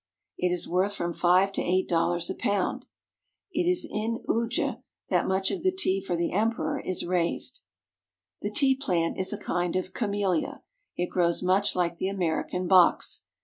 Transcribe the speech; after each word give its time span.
It 0.35 0.51
is 0.51 0.67
worth 0.67 0.95
from 0.95 1.13
five 1.13 1.51
to 1.51 1.61
eight 1.61 1.87
dollars 1.87 2.27
a 2.31 2.33
pound. 2.33 2.87
It 3.51 3.69
is 3.69 3.87
in 3.87 4.23
Uji 4.27 4.77
that 5.09 5.27
much 5.27 5.51
of 5.51 5.61
the 5.61 5.71
tea 5.71 6.01
for 6.01 6.15
the 6.15 6.31
Emperor 6.31 6.79
is 6.79 7.05
raised. 7.05 7.61
The 8.41 8.49
tea 8.49 8.73
plant 8.75 9.19
is 9.19 9.31
a 9.31 9.37
kind 9.37 9.75
of 9.75 9.93
camellia. 9.93 10.63
It 10.97 11.11
grows 11.11 11.43
much 11.43 11.75
like 11.75 11.97
the 11.97 12.07
American 12.09 12.67
box. 12.67 13.25